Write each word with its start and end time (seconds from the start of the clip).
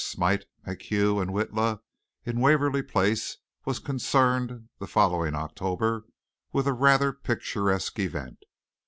Smite, 0.03 0.45
MacHugh 0.65 1.19
and 1.21 1.29
Witla 1.29 1.81
in 2.25 2.39
Waverley 2.39 2.81
Place 2.81 3.37
was 3.65 3.77
concerned 3.77 4.67
the 4.79 4.87
following 4.87 5.35
October 5.35 6.05
with 6.51 6.65
a 6.65 6.73
rather 6.73 7.13
picturesque 7.13 7.99
event. 7.99 8.39